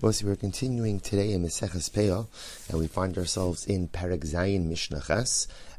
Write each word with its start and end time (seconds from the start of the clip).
Bosi, 0.00 0.24
we're 0.24 0.34
continuing 0.34 0.98
today 0.98 1.32
in 1.32 1.42
Meseches 1.42 1.90
Peah, 1.90 2.26
and 2.70 2.78
we 2.78 2.86
find 2.86 3.18
ourselves 3.18 3.66
in 3.66 3.86
Perek 3.86 4.24
Zayin 4.24 4.66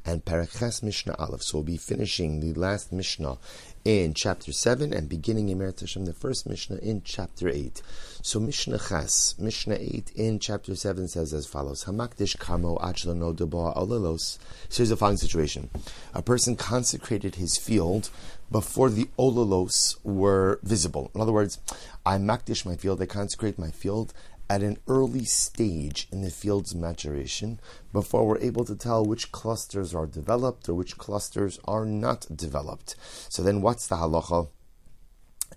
and 0.06 0.26
Perek 0.26 0.60
Ches 0.60 0.82
Mishnah 0.82 1.16
Aleph. 1.18 1.44
So 1.44 1.58
we'll 1.58 1.64
be 1.64 1.78
finishing 1.78 2.40
the 2.40 2.54
last 2.54 2.92
Mishnah 2.92 3.38
in 3.84 4.14
chapter 4.14 4.52
7 4.52 4.94
and 4.94 5.10
beginning 5.10 5.50
in 5.50 5.60
Meretz 5.60 5.82
Hashem, 5.82 6.06
the 6.06 6.14
first 6.14 6.48
Mishnah 6.48 6.78
in 6.78 7.02
chapter 7.04 7.50
8. 7.50 7.82
So 8.22 8.40
Mishnah 8.40 8.80
Ches, 8.90 9.36
Mishnah 9.40 9.78
8 9.80 10.12
in 10.16 10.40
chapter 10.40 10.76
7 10.76 11.08
says 11.08 11.34
as 11.34 11.46
follows, 11.46 11.86
Hamakdish 11.86 12.38
kamo 12.38 12.78
achlono 12.78 13.36
deboa 13.36 13.76
olalos. 13.76 14.38
So 14.70 14.78
here's 14.78 14.90
the 14.90 14.98
following 14.98 15.18
situation. 15.18 15.70
A 16.14 16.22
person 16.22 16.56
consecrated 16.56 17.36
his 17.36 17.58
field 17.58 18.10
before 18.52 18.90
the 18.90 19.10
olalos 19.18 19.98
were 20.04 20.60
visible. 20.64 21.10
In 21.16 21.22
other 21.22 21.32
words, 21.32 21.60
I 22.06 22.18
makdish 22.18 22.66
my 22.66 22.76
field, 22.76 23.02
I 23.02 23.06
consecrate 23.06 23.58
my 23.58 23.72
field 23.72 24.14
at 24.52 24.62
an 24.62 24.78
early 24.86 25.24
stage 25.24 26.10
in 26.12 26.24
the 26.24 26.30
field's 26.30 26.76
maturation 26.76 27.58
before 27.94 28.28
we're 28.28 28.38
able 28.40 28.66
to 28.66 28.76
tell 28.76 29.06
which 29.06 29.32
clusters 29.32 29.96
are 29.96 30.06
developed 30.06 30.68
or 30.68 30.74
which 30.74 30.98
clusters 30.98 31.58
are 31.64 31.86
not 31.86 32.28
developed. 32.36 32.98
So 33.30 33.44
then 33.44 33.62
what's 33.62 33.88
the 33.88 33.96
halacha? 33.96 34.50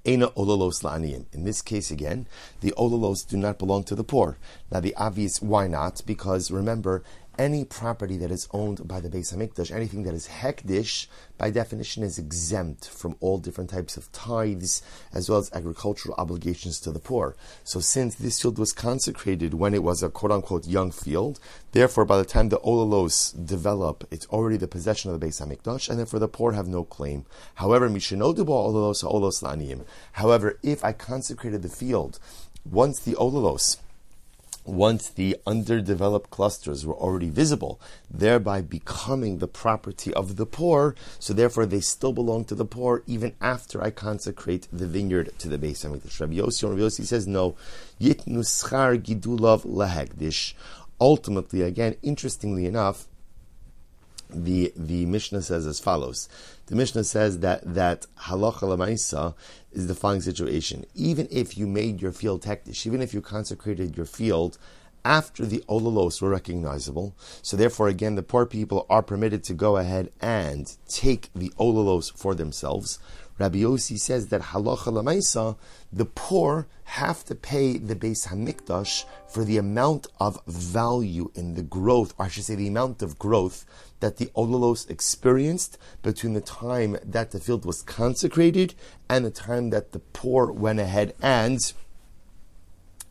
Ena 0.04 0.28
olalos 0.28 0.84
la'aniyim. 0.84 1.24
In 1.32 1.42
this 1.42 1.60
case, 1.60 1.90
again, 1.90 2.28
the 2.60 2.72
olalos 2.78 3.26
do 3.26 3.36
not 3.36 3.58
belong 3.58 3.82
to 3.84 3.96
the 3.96 4.04
poor. 4.04 4.38
Now, 4.70 4.78
the 4.78 4.94
obvious 4.94 5.42
why 5.42 5.66
not? 5.66 6.02
Because 6.06 6.52
remember, 6.52 7.02
any 7.38 7.64
property 7.64 8.16
that 8.18 8.30
is 8.30 8.48
owned 8.52 8.86
by 8.86 9.00
the 9.00 9.08
Beis 9.08 9.34
Hamikdash, 9.34 9.70
anything 9.70 10.02
that 10.04 10.14
is 10.14 10.28
hekdish, 10.28 11.06
by 11.36 11.50
definition 11.50 12.02
is 12.02 12.18
exempt 12.18 12.88
from 12.88 13.16
all 13.20 13.38
different 13.38 13.70
types 13.70 13.96
of 13.96 14.10
tithes 14.12 14.82
as 15.12 15.28
well 15.28 15.38
as 15.38 15.52
agricultural 15.52 16.14
obligations 16.16 16.78
to 16.80 16.92
the 16.92 16.98
poor. 16.98 17.36
So 17.64 17.80
since 17.80 18.14
this 18.14 18.40
field 18.40 18.58
was 18.58 18.72
consecrated 18.72 19.54
when 19.54 19.74
it 19.74 19.82
was 19.82 20.02
a 20.02 20.10
quote 20.10 20.32
unquote 20.32 20.66
young 20.66 20.90
field, 20.90 21.40
therefore 21.72 22.04
by 22.04 22.18
the 22.18 22.24
time 22.24 22.48
the 22.48 22.60
olalos 22.60 23.34
develop, 23.46 24.06
it's 24.10 24.26
already 24.26 24.56
the 24.56 24.68
possession 24.68 25.10
of 25.10 25.18
the 25.18 25.26
Beis 25.26 25.44
Hamikdash, 25.44 25.88
and 25.88 25.98
therefore 25.98 26.20
the 26.20 26.28
poor 26.28 26.52
have 26.52 26.68
no 26.68 26.84
claim. 26.84 27.26
However, 27.56 27.88
olalos 27.88 29.42
laniim. 29.42 29.84
However, 30.12 30.58
if 30.62 30.84
I 30.84 30.92
consecrated 30.92 31.62
the 31.62 31.68
field 31.68 32.18
once 32.64 33.00
the 33.00 33.12
olalos 33.12 33.78
once 34.64 35.08
the 35.10 35.36
underdeveloped 35.46 36.30
clusters 36.30 36.86
were 36.86 36.96
already 36.96 37.28
visible, 37.28 37.80
thereby 38.10 38.60
becoming 38.60 39.38
the 39.38 39.48
property 39.48 40.12
of 40.14 40.36
the 40.36 40.46
poor, 40.46 40.94
so 41.18 41.32
therefore 41.32 41.66
they 41.66 41.80
still 41.80 42.12
belong 42.12 42.44
to 42.44 42.54
the 42.54 42.64
poor 42.64 43.02
even 43.06 43.34
after 43.40 43.82
I 43.82 43.90
consecrate 43.90 44.66
the 44.72 44.86
vineyard 44.86 45.32
to 45.38 45.48
the 45.48 45.58
Beis 45.58 45.84
Hamikdash. 45.84 46.20
Rabbi 46.20 46.34
Yossi, 46.34 46.68
Rabbi 46.68 46.80
Yossi 46.80 47.04
says 47.04 47.26
no, 47.26 47.56
yitnu 48.00 48.40
gidulav 49.02 49.64
lahegdish. 49.64 50.54
Ultimately, 51.00 51.62
again, 51.62 51.96
interestingly 52.02 52.66
enough, 52.66 53.08
the 54.34 54.72
the 54.76 55.06
Mishnah 55.06 55.42
says 55.42 55.66
as 55.66 55.80
follows. 55.80 56.28
The 56.66 56.74
Mishnah 56.74 57.04
says 57.04 57.40
that 57.40 57.74
that 57.74 58.06
halacha 58.20 58.62
lemaisa 58.62 59.34
is 59.72 59.86
the 59.86 59.94
following 59.94 60.20
situation. 60.20 60.84
Even 60.94 61.28
if 61.30 61.56
you 61.56 61.66
made 61.66 62.02
your 62.02 62.12
field 62.12 62.42
hektish, 62.42 62.86
even 62.86 63.02
if 63.02 63.14
you 63.14 63.20
consecrated 63.20 63.96
your 63.96 64.06
field 64.06 64.58
after 65.04 65.44
the 65.44 65.62
olalos 65.68 66.22
were 66.22 66.30
recognizable, 66.30 67.14
so 67.42 67.56
therefore 67.56 67.88
again 67.88 68.14
the 68.14 68.22
poor 68.22 68.46
people 68.46 68.86
are 68.88 69.02
permitted 69.02 69.44
to 69.44 69.54
go 69.54 69.76
ahead 69.76 70.10
and 70.20 70.76
take 70.88 71.30
the 71.34 71.50
olalos 71.58 72.16
for 72.16 72.34
themselves. 72.34 72.98
Rabbi 73.38 73.58
Yossi 73.58 73.98
says 73.98 74.28
that 74.28 74.40
halacha 74.40 74.92
lemaisa, 74.92 75.56
the 75.92 76.04
poor 76.04 76.68
have 76.84 77.24
to 77.24 77.34
pay 77.34 77.78
the 77.78 77.96
Beis 77.96 78.28
Hamikdash 78.28 79.04
for 79.28 79.44
the 79.44 79.58
amount 79.58 80.06
of 80.20 80.40
value 80.46 81.30
in 81.34 81.54
the 81.54 81.62
growth, 81.62 82.14
or 82.16 82.26
I 82.26 82.28
should 82.28 82.44
say 82.44 82.54
the 82.54 82.68
amount 82.68 83.02
of 83.02 83.18
growth 83.18 83.66
that 83.98 84.18
the 84.18 84.26
Olalos 84.36 84.88
experienced 84.88 85.78
between 86.02 86.34
the 86.34 86.40
time 86.40 86.96
that 87.04 87.32
the 87.32 87.40
field 87.40 87.64
was 87.64 87.82
consecrated 87.82 88.74
and 89.08 89.24
the 89.24 89.30
time 89.30 89.70
that 89.70 89.92
the 89.92 89.98
poor 89.98 90.52
went 90.52 90.78
ahead 90.78 91.14
and 91.20 91.72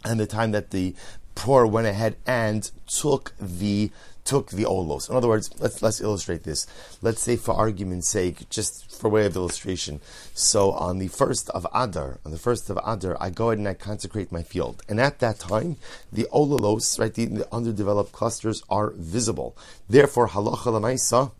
and 0.05 0.19
the 0.19 0.27
time 0.27 0.51
that 0.51 0.71
the 0.71 0.95
poor 1.35 1.65
went 1.65 1.87
ahead 1.87 2.15
and 2.25 2.71
took 2.87 3.33
the 3.39 3.91
took 4.25 4.51
the 4.51 4.63
olos. 4.63 5.09
In 5.09 5.15
other 5.15 5.27
words, 5.27 5.49
let's 5.59 5.81
let's 5.81 6.01
illustrate 6.01 6.43
this. 6.43 6.65
Let's 7.01 7.21
say, 7.21 7.35
for 7.35 7.53
argument's 7.53 8.07
sake, 8.09 8.49
just 8.49 8.99
for 8.99 9.09
way 9.09 9.25
of 9.25 9.35
illustration. 9.35 9.99
So 10.33 10.71
on 10.71 10.99
the 10.99 11.07
first 11.07 11.49
of 11.49 11.67
Adar, 11.73 12.19
on 12.25 12.31
the 12.31 12.37
first 12.37 12.69
of 12.69 12.77
Adar, 12.85 13.17
I 13.19 13.29
go 13.29 13.49
ahead 13.49 13.59
and 13.59 13.67
I 13.67 13.73
consecrate 13.73 14.31
my 14.31 14.43
field, 14.43 14.81
and 14.87 14.99
at 14.99 15.19
that 15.19 15.39
time, 15.39 15.77
the 16.11 16.27
olalos, 16.33 16.99
right, 16.99 17.13
the, 17.13 17.25
the 17.25 17.53
underdeveloped 17.53 18.11
clusters 18.11 18.63
are 18.69 18.91
visible. 18.95 19.57
Therefore, 19.89 20.29
halacha 20.29 20.71
lemaisa, 20.71 21.31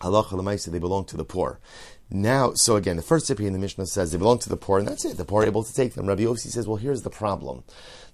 halacha 0.00 0.32
lemaisa, 0.32 0.70
they 0.70 0.78
belong 0.78 1.04
to 1.06 1.16
the 1.16 1.24
poor. 1.24 1.58
Now, 2.08 2.52
so 2.54 2.76
again, 2.76 2.96
the 2.96 3.02
first 3.02 3.28
opinion 3.30 3.54
in 3.54 3.60
the 3.60 3.64
Mishnah 3.64 3.86
says 3.86 4.12
they 4.12 4.18
belong 4.18 4.38
to 4.40 4.48
the 4.48 4.56
poor, 4.56 4.78
and 4.78 4.86
that's 4.86 5.04
it. 5.04 5.16
The 5.16 5.24
poor 5.24 5.42
are 5.42 5.46
able 5.46 5.64
to 5.64 5.74
take 5.74 5.94
them. 5.94 6.06
Rabbi 6.06 6.22
Yossi 6.22 6.48
says, 6.48 6.66
well, 6.66 6.76
here's 6.76 7.02
the 7.02 7.10
problem. 7.10 7.64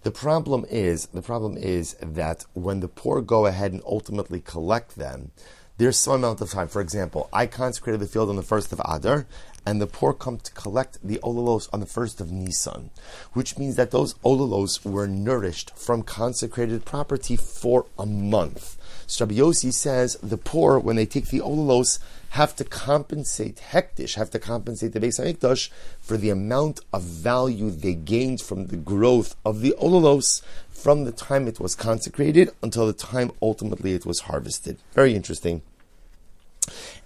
The 0.02 0.10
problem 0.10 0.64
is, 0.70 1.06
the 1.06 1.22
problem 1.22 1.56
is 1.56 1.94
that 2.00 2.44
when 2.54 2.80
the 2.80 2.88
poor 2.88 3.20
go 3.20 3.46
ahead 3.46 3.72
and 3.72 3.82
ultimately 3.84 4.40
collect 4.40 4.96
them, 4.96 5.30
there's 5.78 5.96
some 5.96 6.14
amount 6.14 6.40
of 6.40 6.50
time. 6.50 6.68
For 6.68 6.80
example, 6.80 7.28
I 7.32 7.46
consecrated 7.46 8.00
the 8.00 8.06
field 8.06 8.28
on 8.28 8.36
the 8.36 8.42
first 8.42 8.72
of 8.72 8.80
Adar, 8.84 9.26
and 9.64 9.80
the 9.80 9.86
poor 9.86 10.12
come 10.12 10.38
to 10.38 10.52
collect 10.52 10.98
the 11.02 11.18
olalos 11.22 11.68
on 11.72 11.80
the 11.80 11.86
first 11.86 12.20
of 12.20 12.32
Nisan, 12.32 12.90
which 13.32 13.58
means 13.58 13.76
that 13.76 13.90
those 13.90 14.14
olalos 14.24 14.84
were 14.84 15.06
nourished 15.06 15.76
from 15.76 16.02
consecrated 16.02 16.84
property 16.84 17.36
for 17.36 17.86
a 17.98 18.06
month. 18.06 18.76
So 19.06 19.24
Rabbi 19.24 19.36
Yossi 19.36 19.72
says 19.72 20.16
the 20.22 20.38
poor, 20.38 20.78
when 20.78 20.96
they 20.96 21.06
take 21.06 21.28
the 21.28 21.40
olalos, 21.40 21.98
have 22.32 22.56
to 22.56 22.64
compensate 22.64 23.56
hektish, 23.56 24.14
have 24.14 24.30
to 24.30 24.38
compensate 24.38 24.94
the 24.94 25.00
Beis 25.00 25.20
Hamikdash 25.20 25.68
for 26.00 26.16
the 26.16 26.30
amount 26.30 26.80
of 26.90 27.02
value 27.02 27.70
they 27.70 27.92
gained 27.92 28.40
from 28.40 28.68
the 28.68 28.76
growth 28.76 29.36
of 29.44 29.60
the 29.60 29.74
olalos 29.78 30.40
from 30.70 31.04
the 31.04 31.12
time 31.12 31.46
it 31.46 31.60
was 31.60 31.74
consecrated 31.74 32.50
until 32.62 32.86
the 32.86 32.94
time 32.94 33.30
ultimately 33.42 33.92
it 33.92 34.06
was 34.06 34.20
harvested. 34.20 34.78
Very 34.94 35.14
interesting. 35.14 35.60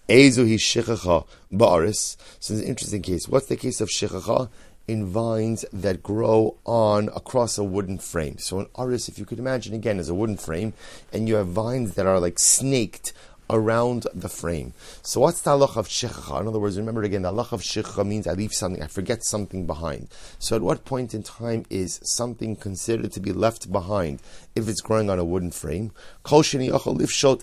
Ezu 0.09 0.49
hi 0.49 0.55
shichacha 0.55 1.27
ba'aris. 1.53 2.17
So 2.39 2.55
it's 2.55 2.63
an 2.63 2.69
interesting 2.69 3.03
case. 3.03 3.29
What's 3.29 3.47
the 3.47 3.57
case 3.57 3.81
of 3.81 3.89
shichacha? 3.89 4.49
in 4.89 5.05
vines 5.05 5.65
that 5.73 6.01
grow 6.01 6.57
on 6.65 7.09
across 7.09 7.59
a 7.59 7.65
wooden 7.65 7.99
frame. 7.99 8.39
So 8.39 8.61
an 8.61 8.67
aris, 8.79 9.09
if 9.09 9.19
you 9.19 9.25
could 9.25 9.41
imagine 9.41 9.75
again, 9.75 9.99
is 9.99 10.09
a 10.09 10.15
wooden 10.15 10.37
frame, 10.37 10.75
and 11.13 11.29
you 11.29 11.35
have 11.35 11.49
vines 11.49 11.95
that 11.95 12.07
are 12.07 12.21
like 12.21 12.39
snaked 12.39 13.13
around 13.49 14.07
the 14.15 14.29
frame. 14.29 14.73
So 15.03 15.21
what's 15.21 15.41
the 15.43 15.51
halach 15.51 15.77
of 15.77 15.89
shechacha? 15.89 16.41
In 16.41 16.49
other 16.49 16.59
words, 16.59 16.77
remember 16.77 17.03
again, 17.03 17.23
the 17.23 17.33
halach 17.33 17.53
of 17.53 17.63
shechacha 17.63 18.07
means 18.07 18.27
I 18.27 18.33
leave 18.33 18.53
something, 18.53 18.83
I 18.83 18.87
forget 18.87 19.25
something 19.25 19.67
behind. 19.67 20.09
So 20.39 20.57
at 20.57 20.63
what 20.63 20.85
point 20.85 21.15
in 21.15 21.23
time 21.23 21.65
is 21.71 22.01
something 22.03 22.57
considered 22.57 23.13
to 23.13 23.21
be 23.21 23.33
left 23.33 23.71
behind 23.71 24.21
if 24.55 24.69
it's 24.69 24.81
growing 24.81 25.11
on 25.11 25.19
a 25.19 25.25
wooden 25.25 25.51
frame? 25.51 25.93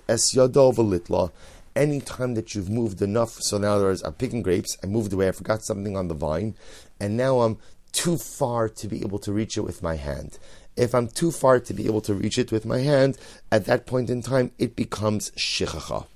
Es 0.07 0.37
Any 1.75 2.01
time 2.01 2.35
that 2.35 2.53
you've 2.53 2.69
moved 2.69 3.01
enough, 3.01 3.31
so 3.41 3.57
in 3.57 3.63
other 3.63 3.85
words, 3.85 4.03
I'm 4.03 4.13
picking 4.13 4.43
grapes, 4.43 4.77
I 4.83 4.87
moved 4.87 5.11
away, 5.13 5.27
I 5.29 5.31
forgot 5.31 5.63
something 5.63 5.97
on 5.97 6.07
the 6.07 6.13
vine, 6.13 6.55
and 6.99 7.17
now 7.17 7.39
I'm 7.41 7.57
too 7.93 8.17
far 8.17 8.67
to 8.67 8.87
be 8.87 9.01
able 9.01 9.19
to 9.19 9.31
reach 9.31 9.57
it 9.57 9.61
with 9.61 9.81
my 9.81 9.95
hand. 9.95 10.37
If 10.75 10.95
I'm 10.95 11.07
too 11.07 11.31
far 11.31 11.59
to 11.59 11.73
be 11.73 11.85
able 11.85 12.01
to 12.01 12.13
reach 12.13 12.37
it 12.37 12.51
with 12.51 12.65
my 12.65 12.79
hand, 12.79 13.17
at 13.51 13.65
that 13.65 13.85
point 13.85 14.09
in 14.09 14.21
time, 14.21 14.51
it 14.57 14.75
becomes 14.75 15.31
shichacha. 15.31 16.07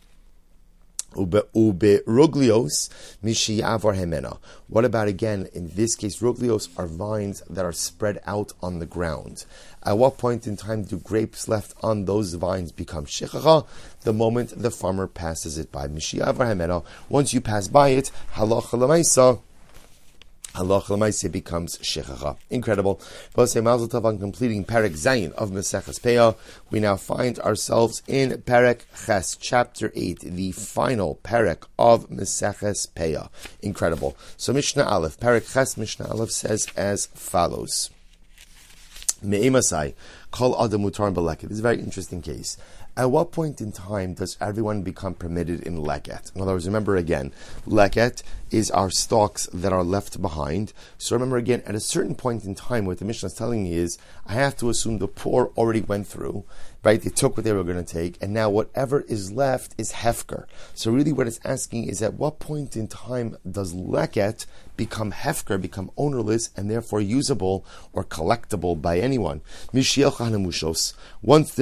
Ube 1.15 2.03
ruglios 2.05 2.89
mishiyavor 3.23 3.95
hemena. 3.95 4.37
What 4.67 4.85
about 4.85 5.07
again? 5.07 5.47
In 5.53 5.71
this 5.73 5.95
case, 5.95 6.19
ruglios 6.19 6.69
are 6.77 6.85
vines 6.85 7.41
that 7.49 7.65
are 7.65 7.71
spread 7.71 8.19
out 8.27 8.53
on 8.61 8.79
the 8.79 8.85
ground. 8.85 9.45
At 9.83 9.97
what 9.97 10.17
point 10.17 10.45
in 10.45 10.57
time 10.57 10.83
do 10.83 10.97
grapes 10.97 11.47
left 11.47 11.73
on 11.81 12.05
those 12.05 12.33
vines 12.33 12.71
become 12.71 13.05
shichacha? 13.05 13.65
The 14.01 14.13
moment 14.13 14.61
the 14.61 14.69
farmer 14.69 15.07
passes 15.07 15.57
it 15.57 15.71
by. 15.71 15.87
Mishiyavor 15.87 16.45
hemena. 16.45 16.83
Once 17.09 17.33
you 17.33 17.41
pass 17.41 17.67
by 17.67 17.89
it, 17.89 18.11
halacha 18.33 18.77
lemaisa 18.77 19.41
Halach 20.57 20.89
l'maiseh 20.89 21.31
becomes 21.31 21.77
shechacha. 21.77 22.35
Incredible. 22.49 22.99
Say 23.45 23.61
Mazel 23.61 23.87
Tov 23.87 24.05
on 24.05 24.17
completing 24.17 24.65
Perek 24.65 24.93
Zayin 24.93 25.31
of 25.33 25.51
Maseches 25.51 25.99
Peah. 25.99 26.35
We 26.71 26.79
now 26.79 26.95
find 26.95 27.37
ourselves 27.39 28.01
in 28.07 28.31
Perek 28.31 28.81
Ches, 29.05 29.35
chapter 29.35 29.91
8, 29.95 30.21
the 30.21 30.51
final 30.53 31.19
Perek 31.23 31.65
of 31.77 32.09
Maseches 32.09 32.87
Peah. 32.89 33.29
Incredible. 33.61 34.17
So 34.35 34.51
Mishnah 34.51 34.83
Aleph, 34.83 35.19
Perek 35.19 35.53
Ches, 35.53 35.77
Mishnah 35.77 36.07
Aleph 36.07 36.31
says 36.31 36.67
as 36.75 37.05
follows. 37.13 37.91
Me'emasai, 39.21 39.93
Kol 40.31 40.59
Adam 40.63 40.81
Mutar 40.81 41.39
This 41.41 41.51
is 41.51 41.59
a 41.59 41.63
very 41.63 41.79
interesting 41.79 42.21
case. 42.21 42.57
At 42.97 43.11
what 43.11 43.31
point 43.31 43.61
in 43.61 43.71
time 43.71 44.15
does 44.15 44.37
everyone 44.41 44.81
become 44.81 45.13
permitted 45.13 45.61
in 45.61 45.77
leket? 45.77 46.35
In 46.35 46.41
other 46.41 46.53
words, 46.53 46.65
remember 46.65 46.95
again, 46.95 47.31
leket 47.67 48.23
is 48.49 48.71
our 48.71 48.89
stalks 48.89 49.47
that 49.53 49.71
are 49.71 49.83
left 49.83 50.19
behind. 50.19 50.73
So 50.97 51.15
remember 51.15 51.37
again, 51.37 51.61
at 51.67 51.75
a 51.75 51.79
certain 51.79 52.15
point 52.15 52.43
in 52.43 52.55
time, 52.55 52.85
what 52.85 52.97
the 52.97 53.05
Mishnah 53.05 53.27
is 53.27 53.35
telling 53.35 53.65
me 53.65 53.73
is, 53.73 53.99
I 54.25 54.33
have 54.33 54.57
to 54.57 54.69
assume 54.69 54.97
the 54.97 55.07
poor 55.07 55.51
already 55.55 55.81
went 55.81 56.07
through, 56.07 56.43
right? 56.83 56.99
They 56.99 57.11
took 57.11 57.37
what 57.37 57.43
they 57.43 57.53
were 57.53 57.63
going 57.63 57.83
to 57.83 57.93
take, 57.93 58.17
and 58.19 58.33
now 58.33 58.49
whatever 58.49 59.01
is 59.01 59.31
left 59.31 59.75
is 59.77 59.91
hefker. 59.91 60.45
So 60.73 60.89
really, 60.89 61.11
what 61.11 61.27
it's 61.27 61.41
asking 61.43 61.89
is, 61.89 62.01
at 62.01 62.15
what 62.15 62.39
point 62.39 62.75
in 62.75 62.87
time 62.87 63.37
does 63.49 63.75
leket 63.75 64.47
become 64.77 65.11
hefker, 65.11 65.61
become 65.61 65.91
ownerless, 65.97 66.49
and 66.55 66.71
therefore 66.71 67.01
usable 67.01 67.65
or 67.91 68.05
collectible 68.05 68.81
by 68.81 68.97
anyone? 68.99 69.41
Once 69.73 69.93
the 69.95 70.03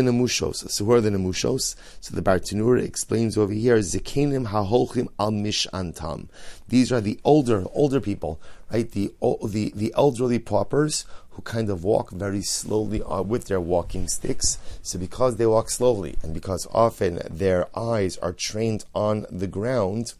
nemushos, 0.01 0.69
so 0.69 0.85
who 0.85 0.91
are 0.91 1.01
the 1.01 1.09
nemushos? 1.09 1.24
So 1.33 2.15
the 2.15 2.21
Bartenura 2.21 2.83
explains 2.83 3.37
over 3.37 3.53
here, 3.53 3.77
zikenim 3.77 4.47
haholchim 4.47 5.07
al 5.19 5.31
mishantam. 5.31 6.27
These 6.67 6.91
are 6.91 7.01
the 7.01 7.19
older, 7.23 7.65
older 7.73 7.99
people, 7.99 8.39
right? 8.71 8.89
The, 8.89 9.13
the, 9.21 9.71
the 9.75 9.93
elderly 9.95 10.39
paupers 10.39 11.05
who 11.31 11.41
kind 11.41 11.69
of 11.69 11.83
walk 11.83 12.11
very 12.11 12.41
slowly 12.41 13.01
uh, 13.03 13.21
with 13.21 13.45
their 13.45 13.59
walking 13.59 14.07
sticks. 14.07 14.57
So 14.81 14.97
because 14.97 15.35
they 15.35 15.45
walk 15.45 15.69
slowly 15.69 16.17
and 16.23 16.33
because 16.33 16.67
often 16.71 17.19
their 17.29 17.67
eyes 17.77 18.17
are 18.17 18.33
trained 18.33 18.85
on 18.93 19.25
the 19.29 19.47
ground, 19.47 20.13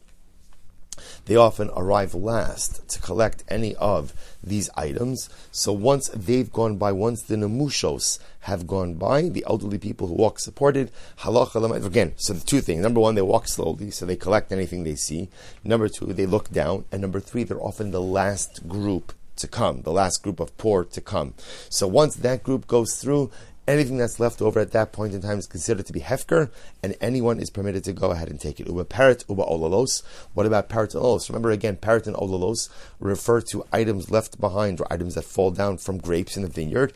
they 1.25 1.35
often 1.35 1.69
arrive 1.75 2.13
last 2.13 2.87
to 2.89 2.99
collect 2.99 3.43
any 3.47 3.75
of 3.75 4.13
these 4.43 4.69
items. 4.75 5.29
So 5.51 5.73
once 5.73 6.09
they've 6.09 6.51
gone 6.51 6.77
by, 6.77 6.91
once 6.91 7.23
the 7.23 7.35
nemushos 7.35 8.19
have 8.41 8.67
gone 8.67 8.93
by, 8.95 9.23
the 9.23 9.43
elderly 9.47 9.77
people 9.77 10.07
who 10.07 10.13
walk 10.13 10.39
supported, 10.39 10.91
halacha 11.19 11.85
again, 11.85 12.13
so 12.17 12.33
the 12.33 12.45
two 12.45 12.61
things. 12.61 12.81
Number 12.81 12.99
one, 12.99 13.15
they 13.15 13.21
walk 13.21 13.47
slowly, 13.47 13.91
so 13.91 14.05
they 14.05 14.15
collect 14.15 14.51
anything 14.51 14.83
they 14.83 14.95
see. 14.95 15.29
Number 15.63 15.89
two, 15.89 16.13
they 16.13 16.25
look 16.25 16.51
down. 16.51 16.85
And 16.91 17.01
number 17.01 17.19
three, 17.19 17.43
they're 17.43 17.61
often 17.61 17.91
the 17.91 18.01
last 18.01 18.67
group 18.67 19.13
to 19.37 19.47
come, 19.47 19.81
the 19.81 19.91
last 19.91 20.23
group 20.23 20.39
of 20.39 20.55
poor 20.57 20.83
to 20.85 21.01
come. 21.01 21.33
So 21.69 21.87
once 21.87 22.15
that 22.17 22.43
group 22.43 22.67
goes 22.67 22.95
through, 22.95 23.31
Anything 23.67 23.97
that's 23.97 24.19
left 24.19 24.43
over 24.43 24.59
at 24.59 24.73
that 24.73 24.91
point 24.91 25.15
in 25.15 25.21
time 25.21 25.39
is 25.39 25.47
considered 25.47 25.87
to 25.87 25.93
be 25.93 25.99
hefker, 25.99 26.51
and 26.83 26.95
anyone 27.01 27.39
is 27.39 27.49
permitted 27.49 27.83
to 27.85 27.93
go 27.93 28.11
ahead 28.11 28.29
and 28.29 28.39
take 28.39 28.59
it. 28.59 28.67
Uba 28.67 28.85
parrot, 28.85 29.25
uba 29.27 29.41
olalos. 29.41 30.03
What 30.35 30.45
about 30.45 30.69
parrot 30.69 30.93
and 30.93 31.03
olalos? 31.03 31.29
Remember 31.29 31.49
again, 31.49 31.77
parrot 31.77 32.05
and 32.05 32.15
olalos 32.15 32.69
refer 32.99 33.41
to 33.41 33.65
items 33.73 34.11
left 34.11 34.39
behind 34.39 34.79
or 34.79 34.93
items 34.93 35.15
that 35.15 35.23
fall 35.23 35.49
down 35.49 35.77
from 35.79 35.97
grapes 35.97 36.37
in 36.37 36.43
the 36.43 36.49
vineyard. 36.49 36.93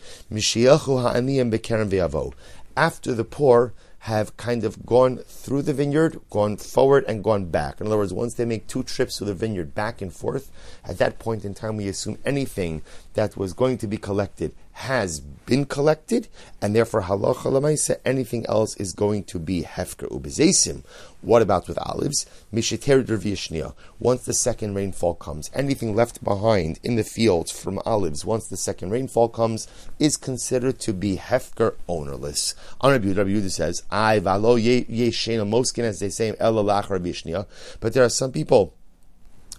After 2.77 3.13
the 3.13 3.23
poor 3.23 3.73
have 3.99 4.37
kind 4.37 4.63
of 4.63 4.85
gone 4.85 5.17
through 5.17 5.61
the 5.61 5.73
vineyard, 5.73 6.19
gone 6.29 6.55
forward, 6.55 7.03
and 7.07 7.23
gone 7.23 7.45
back. 7.45 7.81
In 7.81 7.87
other 7.87 7.97
words, 7.97 8.13
once 8.13 8.35
they 8.35 8.45
make 8.45 8.67
two 8.67 8.83
trips 8.83 9.17
to 9.17 9.25
the 9.25 9.33
vineyard 9.33 9.75
back 9.75 10.01
and 10.01 10.13
forth, 10.13 10.51
at 10.85 10.97
that 10.99 11.19
point 11.19 11.43
in 11.43 11.53
time, 11.53 11.77
we 11.77 11.87
assume 11.87 12.17
anything 12.25 12.81
that 13.13 13.35
was 13.35 13.53
going 13.53 13.77
to 13.77 13.87
be 13.87 13.97
collected 13.97 14.53
has 14.79 15.19
been 15.19 15.65
collected, 15.65 16.29
and 16.61 16.73
therefore 16.73 17.01
halacha 17.01 17.51
lemaisa, 17.51 17.97
anything 18.05 18.45
else 18.47 18.77
is 18.77 18.93
going 18.93 19.21
to 19.25 19.37
be 19.37 19.63
hefker 19.63 20.07
ubezesim. 20.09 20.85
What 21.21 21.41
about 21.41 21.67
with 21.67 21.77
olives? 21.79 22.25
Misheter 22.53 23.03
dervishnia. 23.03 23.73
Once 23.99 24.23
the 24.23 24.33
second 24.33 24.75
rainfall 24.75 25.15
comes, 25.15 25.51
anything 25.53 25.97
left 25.97 26.23
behind 26.23 26.79
in 26.81 26.95
the 26.95 27.03
fields 27.03 27.51
from 27.51 27.81
olives, 27.85 28.23
once 28.23 28.47
the 28.47 28.55
second 28.55 28.91
rainfall 28.91 29.27
comes, 29.27 29.67
is 29.99 30.15
considered 30.15 30.79
to 30.79 30.93
be 30.93 31.17
hefker 31.17 31.75
ownerless. 31.89 32.55
Rabbi 32.81 33.07
Yehuda 33.07 33.51
says, 33.51 33.83
"I 33.91 34.19
valo 34.19 34.59
yeshena 34.59 35.47
moskin," 35.47 35.85
as 35.85 35.99
they 35.99 36.09
say, 36.09 36.33
elalach 36.33 36.87
rabishnia. 36.87 37.45
But 37.79 37.93
there 37.93 38.03
are 38.03 38.09
some 38.09 38.31
people 38.31 38.73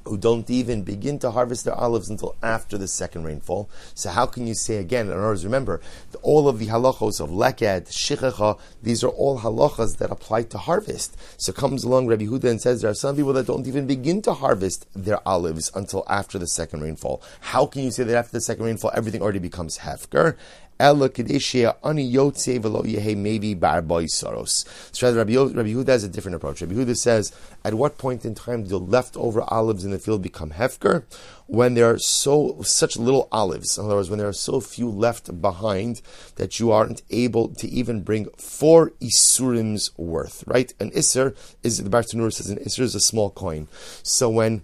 who 0.04 0.16
don't 0.16 0.48
even 0.48 0.82
begin 0.82 1.18
to 1.18 1.30
harvest 1.30 1.64
their 1.64 1.74
olives 1.74 2.08
until 2.08 2.34
after 2.42 2.78
the 2.78 2.88
second 2.88 3.24
rainfall. 3.24 3.68
So 3.94 4.10
how 4.10 4.26
can 4.26 4.46
you 4.46 4.54
say 4.54 4.76
again? 4.76 5.06
In 5.06 5.12
other 5.12 5.22
words, 5.22 5.44
remember, 5.44 5.80
all 6.22 6.48
of 6.48 6.58
the 6.58 6.66
halachos 6.66 7.20
of 7.20 7.30
leked, 7.30 7.88
shichecha, 7.88 8.58
these 8.82 9.04
are 9.04 9.08
all 9.08 9.40
halachas 9.40 9.98
that 9.98 10.10
apply 10.10 10.44
to 10.44 10.58
harvest. 10.58 11.16
So 11.36 11.52
comes 11.52 11.84
along 11.84 12.06
Rabbi 12.06 12.24
Huda 12.24 12.44
and 12.44 12.60
says 12.60 12.80
there 12.80 12.90
are 12.90 12.94
some 12.94 13.16
people 13.16 13.32
that 13.34 13.46
don't 13.46 13.66
even 13.66 13.86
begin 13.86 14.22
to 14.22 14.34
harvest 14.34 14.86
their 14.94 15.26
olives 15.28 15.70
until 15.74 16.04
after 16.08 16.38
the 16.38 16.46
second 16.46 16.82
rainfall. 16.82 17.22
How 17.40 17.66
can 17.66 17.82
you 17.82 17.90
say 17.90 18.04
that 18.04 18.16
after 18.16 18.32
the 18.32 18.40
second 18.40 18.64
rainfall 18.64 18.92
everything 18.94 19.22
already 19.22 19.38
becomes 19.38 19.78
hefker? 19.78 20.36
Ella 20.80 21.10
Kadeshia 21.10 21.76
Ani 21.84 22.10
Yotze 22.10 22.58
Velo 22.58 22.82
Yehe 22.82 23.14
maybe 23.14 23.54
Barboy 23.54 24.04
Soros. 24.04 24.64
So 24.92 25.14
Rabbi, 25.14 25.36
Rabbi 25.36 25.68
Yehuda 25.68 25.88
has 25.88 26.04
a 26.04 26.08
different 26.08 26.36
approach. 26.36 26.62
Rabbi 26.62 26.74
Yehuda 26.74 26.96
says, 26.96 27.32
at 27.64 27.74
what 27.74 27.98
point 27.98 28.24
in 28.24 28.34
time 28.34 28.64
do 28.64 28.78
leftover 28.78 29.42
olives 29.48 29.84
in 29.84 29.90
the 29.90 29.98
field 29.98 30.22
become 30.22 30.52
hefker? 30.52 31.04
When 31.46 31.74
there 31.74 31.90
are 31.90 31.98
so 31.98 32.62
such 32.62 32.96
little 32.96 33.28
olives. 33.30 33.76
In 33.76 33.84
other 33.84 33.96
words, 33.96 34.08
when 34.08 34.20
there 34.20 34.28
are 34.28 34.32
so 34.32 34.60
few 34.60 34.88
left 34.88 35.42
behind 35.42 36.00
that 36.36 36.58
you 36.58 36.72
aren't 36.72 37.02
able 37.10 37.48
to 37.48 37.68
even 37.68 38.02
bring 38.02 38.26
four 38.38 38.92
isurim's 39.02 39.90
worth. 39.98 40.44
Right? 40.46 40.72
An 40.80 40.90
isur 40.92 41.36
is 41.62 41.82
the 41.82 41.90
Bartanur 41.90 42.32
says 42.32 42.48
an 42.48 42.58
isur 42.58 42.80
is 42.80 42.94
a 42.94 43.00
small 43.00 43.30
coin. 43.30 43.68
So 44.02 44.30
when 44.30 44.62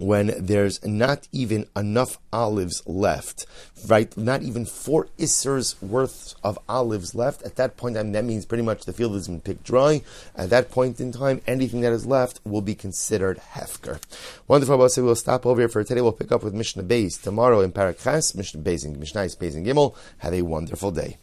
when 0.00 0.32
there's 0.38 0.84
not 0.84 1.28
even 1.30 1.66
enough 1.76 2.18
olives 2.32 2.82
left, 2.86 3.46
right? 3.86 4.16
Not 4.16 4.42
even 4.42 4.64
four 4.64 5.08
isers 5.18 5.80
worth 5.82 6.34
of 6.42 6.58
olives 6.68 7.14
left. 7.14 7.42
At 7.42 7.56
that 7.56 7.76
point, 7.76 7.96
I 7.96 8.02
mean, 8.02 8.12
that 8.12 8.24
means 8.24 8.46
pretty 8.46 8.62
much 8.62 8.84
the 8.84 8.92
field 8.92 9.14
has 9.14 9.28
been 9.28 9.40
picked 9.40 9.64
dry. 9.64 10.02
At 10.34 10.50
that 10.50 10.70
point 10.70 11.00
in 11.00 11.12
time, 11.12 11.42
anything 11.46 11.82
that 11.82 11.92
is 11.92 12.06
left 12.06 12.40
will 12.44 12.62
be 12.62 12.74
considered 12.74 13.40
hefker. 13.52 14.00
Wonderful, 14.48 14.74
Abba. 14.74 15.02
We'll 15.02 15.14
stop 15.14 15.44
over 15.44 15.60
here 15.60 15.68
for 15.68 15.84
today. 15.84 16.00
We'll 16.00 16.12
pick 16.12 16.32
up 16.32 16.42
with 16.42 16.54
Mishnah 16.54 16.84
Beis 16.84 17.20
tomorrow 17.20 17.60
in 17.60 17.72
Perek 17.72 18.02
Ches, 18.02 18.34
Mishnah 18.34 18.62
Beis 18.62 18.84
and 18.84 18.98
Mishnah 18.98 19.20
Beis 19.20 19.54
and 19.54 19.66
Gimel. 19.66 19.94
Have 20.18 20.32
a 20.32 20.42
wonderful 20.42 20.90
day. 20.90 21.18